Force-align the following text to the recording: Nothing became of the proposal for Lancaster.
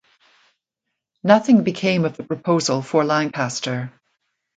Nothing 1.23 1.63
became 1.63 2.05
of 2.05 2.17
the 2.17 2.23
proposal 2.23 2.81
for 2.81 3.03
Lancaster. 3.03 3.93